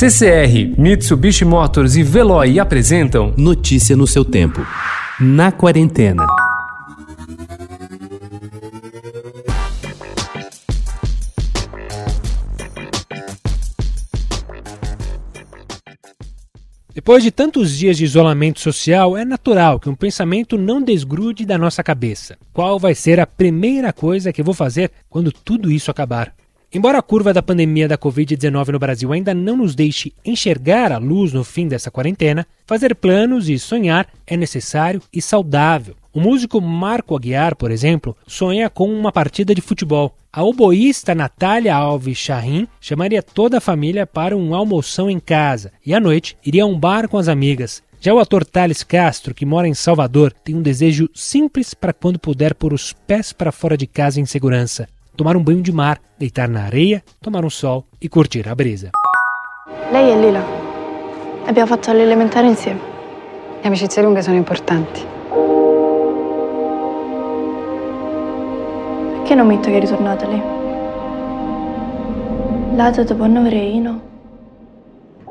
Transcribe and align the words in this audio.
CCR, 0.00 0.80
Mitsubishi 0.80 1.44
Motors 1.44 1.94
e 1.94 2.02
Veloy 2.02 2.58
apresentam 2.58 3.34
Notícia 3.36 3.94
no 3.94 4.06
seu 4.06 4.24
tempo. 4.24 4.66
Na 5.20 5.52
quarentena. 5.52 6.24
Depois 16.94 17.22
de 17.22 17.30
tantos 17.30 17.76
dias 17.76 17.98
de 17.98 18.04
isolamento 18.06 18.58
social, 18.58 19.18
é 19.18 19.26
natural 19.26 19.78
que 19.78 19.90
um 19.90 19.94
pensamento 19.94 20.56
não 20.56 20.80
desgrude 20.80 21.44
da 21.44 21.58
nossa 21.58 21.82
cabeça. 21.82 22.38
Qual 22.54 22.78
vai 22.78 22.94
ser 22.94 23.20
a 23.20 23.26
primeira 23.26 23.92
coisa 23.92 24.32
que 24.32 24.42
vou 24.42 24.54
fazer 24.54 24.90
quando 25.10 25.30
tudo 25.30 25.70
isso 25.70 25.90
acabar? 25.90 26.34
Embora 26.72 26.98
a 26.98 27.02
curva 27.02 27.34
da 27.34 27.42
pandemia 27.42 27.88
da 27.88 27.98
Covid-19 27.98 28.68
no 28.68 28.78
Brasil 28.78 29.12
ainda 29.12 29.34
não 29.34 29.56
nos 29.56 29.74
deixe 29.74 30.12
enxergar 30.24 30.92
a 30.92 30.98
luz 30.98 31.32
no 31.32 31.42
fim 31.42 31.66
dessa 31.66 31.90
quarentena, 31.90 32.46
fazer 32.64 32.94
planos 32.94 33.48
e 33.48 33.58
sonhar 33.58 34.06
é 34.24 34.36
necessário 34.36 35.02
e 35.12 35.20
saudável. 35.20 35.96
O 36.14 36.20
músico 36.20 36.60
Marco 36.60 37.16
Aguiar, 37.16 37.56
por 37.56 37.72
exemplo, 37.72 38.16
sonha 38.24 38.70
com 38.70 38.88
uma 38.88 39.10
partida 39.10 39.52
de 39.52 39.60
futebol. 39.60 40.16
A 40.32 40.44
oboísta 40.44 41.12
Natália 41.12 41.74
Alves 41.74 42.16
Charrin 42.16 42.68
chamaria 42.80 43.20
toda 43.20 43.58
a 43.58 43.60
família 43.60 44.06
para 44.06 44.36
um 44.36 44.54
almoção 44.54 45.10
em 45.10 45.18
casa 45.18 45.72
e 45.84 45.92
à 45.92 45.98
noite 45.98 46.36
iria 46.46 46.62
a 46.62 46.66
um 46.66 46.78
bar 46.78 47.08
com 47.08 47.18
as 47.18 47.26
amigas. 47.26 47.82
Já 48.00 48.14
o 48.14 48.20
ator 48.20 48.46
Thales 48.46 48.84
Castro, 48.84 49.34
que 49.34 49.44
mora 49.44 49.66
em 49.66 49.74
Salvador, 49.74 50.32
tem 50.32 50.54
um 50.54 50.62
desejo 50.62 51.10
simples 51.12 51.74
para 51.74 51.92
quando 51.92 52.20
puder 52.20 52.54
pôr 52.54 52.72
os 52.72 52.92
pés 52.92 53.32
para 53.32 53.50
fora 53.50 53.76
de 53.76 53.88
casa 53.88 54.20
em 54.20 54.24
segurança 54.24 54.88
tomar 55.20 55.36
um 55.36 55.44
banho 55.44 55.60
de 55.60 55.70
mar, 55.70 56.00
deitar 56.18 56.48
na 56.48 56.64
areia, 56.64 57.04
tomar 57.20 57.44
um 57.44 57.50
sol 57.50 57.84
e 58.00 58.08
curtir 58.08 58.48
a 58.48 58.54
brisa. 58.54 58.90
Lei 59.92 60.12
e 60.12 60.18
Lila. 60.18 60.42
Abbiamo 61.44 61.68
fatto 61.68 61.92
l'elementare 61.92 62.46
insieme. 62.46 62.80
Le 63.60 63.66
amicizie 63.66 64.00
lunghe 64.00 64.22
sono 64.22 64.36
importanti. 64.36 65.04
Perché 69.18 69.34
non 69.34 69.46
metto 69.46 69.68
che 69.68 69.76
è 69.76 69.80
ritornata 69.80 70.26
lì? 70.26 70.42
Lato 72.74 73.04
dopo 73.04 73.26
no? 73.26 74.09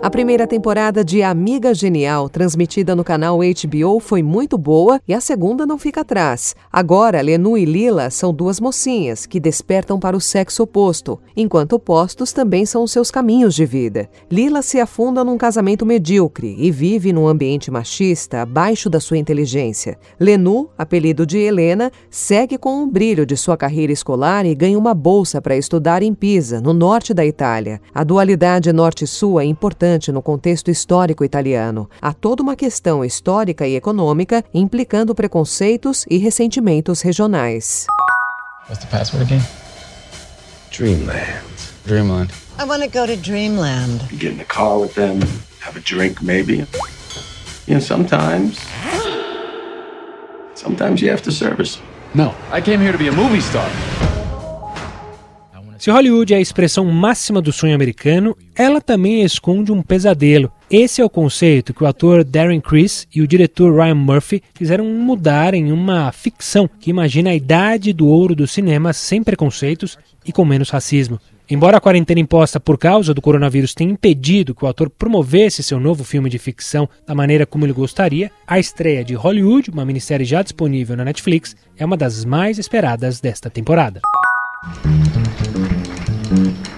A 0.01 0.09
primeira 0.09 0.47
temporada 0.47 1.03
de 1.03 1.21
Amiga 1.21 1.73
Genial, 1.73 2.29
transmitida 2.29 2.95
no 2.95 3.03
canal 3.03 3.39
HBO, 3.39 3.99
foi 3.99 4.23
muito 4.23 4.57
boa 4.57 5.01
e 5.05 5.13
a 5.13 5.19
segunda 5.19 5.65
não 5.65 5.77
fica 5.77 5.99
atrás. 6.01 6.55
Agora, 6.71 7.19
Lenu 7.19 7.57
e 7.57 7.65
Lila 7.65 8.09
são 8.09 8.33
duas 8.33 8.61
mocinhas 8.61 9.25
que 9.25 9.41
despertam 9.41 9.99
para 9.99 10.15
o 10.15 10.21
sexo 10.21 10.63
oposto, 10.63 11.19
enquanto 11.35 11.73
opostos 11.73 12.31
também 12.31 12.65
são 12.65 12.83
os 12.83 12.93
seus 12.93 13.11
caminhos 13.11 13.53
de 13.53 13.65
vida. 13.65 14.09
Lila 14.31 14.61
se 14.61 14.79
afunda 14.79 15.21
num 15.21 15.37
casamento 15.37 15.85
medíocre 15.85 16.55
e 16.57 16.71
vive 16.71 17.11
num 17.11 17.27
ambiente 17.27 17.69
machista 17.69 18.41
abaixo 18.43 18.89
da 18.89 19.01
sua 19.01 19.17
inteligência. 19.17 19.99
Lenu, 20.17 20.69
apelido 20.77 21.25
de 21.25 21.39
Helena, 21.39 21.91
segue 22.09 22.57
com 22.57 22.83
o 22.83 22.87
brilho 22.87 23.25
de 23.25 23.35
sua 23.35 23.57
carreira 23.57 23.91
escolar 23.91 24.45
e 24.45 24.55
ganha 24.55 24.79
uma 24.79 24.93
bolsa 24.93 25.41
para 25.41 25.57
estudar 25.57 26.01
em 26.01 26.13
Pisa, 26.13 26.61
no 26.61 26.71
norte 26.71 27.13
da 27.13 27.25
Itália. 27.25 27.81
A 27.93 28.05
dualidade 28.05 28.71
norte-sul 28.71 29.41
é 29.41 29.43
importante 29.43 29.88
importante 29.89 30.11
no 30.11 30.21
contexto 30.21 30.69
histórico 30.69 31.23
italiano. 31.23 31.89
Há 32.01 32.13
toda 32.13 32.43
uma 32.43 32.55
questão 32.55 33.03
histórica 33.03 33.67
e 33.67 33.75
econômica 33.75 34.43
implicando 34.53 35.15
preconceitos 35.15 36.05
e 36.09 36.17
ressentimentos 36.17 37.01
regionais. 37.01 37.87
What's 38.69 38.85
the 38.85 38.91
password 38.91 39.23
again? 39.23 39.41
Dreamland. 40.71 41.39
Dreamland. 41.85 42.31
I 42.59 42.65
want 42.65 42.83
to 42.83 42.89
go 42.89 43.07
to 43.07 43.15
Dreamland. 43.15 44.01
You 44.11 44.17
get 44.17 44.31
in 44.33 44.37
the 44.37 44.45
car 44.45 44.79
with 44.79 44.93
them, 44.93 45.21
have 45.61 45.77
a 45.77 45.81
drink 45.81 46.21
maybe. 46.21 46.67
You 47.65 47.75
know, 47.75 47.79
sometimes 47.79 48.59
sometimes 50.53 51.01
you 51.01 51.09
have 51.09 51.23
to 51.23 51.31
service. 51.31 51.79
No, 52.13 52.33
I 52.51 52.61
came 52.61 52.79
here 52.79 52.91
to 52.91 52.97
be 52.97 53.07
a 53.07 53.11
movie 53.11 53.41
star. 53.41 53.69
Se 55.79 55.89
Hollywood 55.89 56.33
é 56.33 56.37
a 56.37 56.41
expressão 56.41 56.83
máxima 56.83 57.41
do 57.41 57.53
sonho 57.53 57.73
americano, 57.73 58.35
ela 58.53 58.81
também 58.81 59.23
esconde 59.23 59.71
um 59.71 59.81
pesadelo. 59.81 60.51
Esse 60.69 60.99
é 60.99 61.05
o 61.05 61.09
conceito 61.09 61.73
que 61.73 61.81
o 61.81 61.87
ator 61.87 62.25
Darren 62.25 62.59
Criss 62.59 63.07
e 63.15 63.21
o 63.21 63.27
diretor 63.27 63.73
Ryan 63.73 63.95
Murphy 63.95 64.43
fizeram 64.53 64.83
mudar 64.83 65.53
em 65.53 65.71
uma 65.71 66.11
ficção 66.11 66.69
que 66.81 66.89
imagina 66.89 67.29
a 67.29 67.35
idade 67.35 67.93
do 67.93 68.07
ouro 68.07 68.35
do 68.35 68.45
cinema 68.45 68.91
sem 68.91 69.23
preconceitos 69.23 69.97
e 70.25 70.33
com 70.33 70.43
menos 70.43 70.69
racismo. 70.69 71.17
Embora 71.49 71.77
a 71.77 71.81
quarentena 71.81 72.19
imposta 72.19 72.59
por 72.59 72.77
causa 72.77 73.13
do 73.13 73.21
coronavírus 73.21 73.73
tenha 73.73 73.93
impedido 73.93 74.53
que 74.53 74.65
o 74.65 74.67
ator 74.67 74.89
promovesse 74.89 75.63
seu 75.63 75.79
novo 75.79 76.03
filme 76.03 76.29
de 76.29 76.37
ficção 76.37 76.89
da 77.07 77.15
maneira 77.15 77.45
como 77.45 77.65
ele 77.65 77.71
gostaria, 77.71 78.29
a 78.45 78.59
estreia 78.59 79.01
de 79.01 79.13
Hollywood, 79.13 79.71
uma 79.71 79.85
minissérie 79.85 80.25
já 80.25 80.41
disponível 80.43 80.97
na 80.97 81.05
Netflix, 81.05 81.55
é 81.77 81.85
uma 81.85 81.95
das 81.95 82.25
mais 82.25 82.59
esperadas 82.59 83.21
desta 83.21 83.49
temporada. 83.49 84.01
Mm-hmm. 86.29 86.68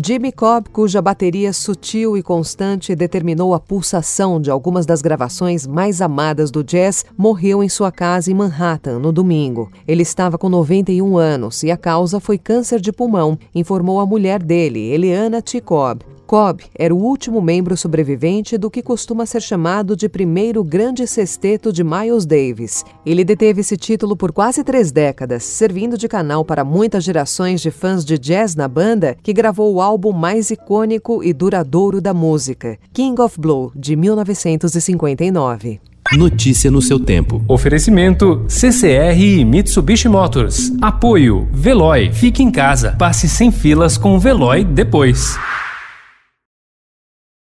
Jimmy 0.00 0.30
Cobb, 0.30 0.68
cuja 0.70 1.02
bateria 1.02 1.52
sutil 1.52 2.16
e 2.16 2.22
constante 2.22 2.94
determinou 2.94 3.52
a 3.52 3.58
pulsação 3.58 4.40
de 4.40 4.48
algumas 4.48 4.86
das 4.86 5.02
gravações 5.02 5.66
mais 5.66 6.00
amadas 6.00 6.52
do 6.52 6.62
jazz, 6.62 7.04
morreu 7.16 7.64
em 7.64 7.68
sua 7.68 7.90
casa 7.90 8.30
em 8.30 8.34
Manhattan 8.34 9.00
no 9.00 9.10
domingo. 9.10 9.72
Ele 9.88 10.02
estava 10.02 10.38
com 10.38 10.48
91 10.48 11.18
anos 11.18 11.64
e 11.64 11.72
a 11.72 11.76
causa 11.76 12.20
foi 12.20 12.38
câncer 12.38 12.80
de 12.80 12.92
pulmão, 12.92 13.36
informou 13.52 13.98
a 13.98 14.06
mulher 14.06 14.40
dele, 14.40 14.78
Eliana 14.78 15.42
T. 15.42 15.60
Cobb. 15.60 16.17
Cobb 16.28 16.62
era 16.78 16.94
o 16.94 16.98
último 16.98 17.40
membro 17.40 17.74
sobrevivente 17.74 18.58
do 18.58 18.70
que 18.70 18.82
costuma 18.82 19.24
ser 19.24 19.40
chamado 19.40 19.96
de 19.96 20.10
primeiro 20.10 20.62
grande 20.62 21.06
sexteto 21.06 21.72
de 21.72 21.82
Miles 21.82 22.26
Davis. 22.26 22.84
Ele 23.06 23.24
deteve 23.24 23.62
esse 23.62 23.78
título 23.78 24.14
por 24.14 24.30
quase 24.30 24.62
três 24.62 24.92
décadas, 24.92 25.42
servindo 25.42 25.96
de 25.96 26.06
canal 26.06 26.44
para 26.44 26.64
muitas 26.64 27.02
gerações 27.02 27.62
de 27.62 27.70
fãs 27.70 28.04
de 28.04 28.18
jazz 28.18 28.54
na 28.54 28.68
banda, 28.68 29.16
que 29.22 29.32
gravou 29.32 29.72
o 29.72 29.80
álbum 29.80 30.12
mais 30.12 30.50
icônico 30.50 31.24
e 31.24 31.32
duradouro 31.32 31.98
da 31.98 32.12
música, 32.12 32.78
King 32.92 33.18
of 33.22 33.40
Blow, 33.40 33.72
de 33.74 33.96
1959. 33.96 35.80
Notícia 36.12 36.70
no 36.70 36.82
seu 36.82 37.00
tempo. 37.00 37.42
Oferecimento 37.48 38.44
CCR 38.48 39.18
e 39.18 39.44
Mitsubishi 39.46 40.08
Motors. 40.08 40.72
Apoio 40.80 41.48
Veloy. 41.52 42.12
Fique 42.12 42.42
em 42.42 42.50
casa. 42.50 42.94
Passe 42.98 43.28
sem 43.28 43.50
filas 43.50 43.96
com 43.96 44.14
o 44.14 44.18
Veloy 44.18 44.64
depois. 44.64 45.38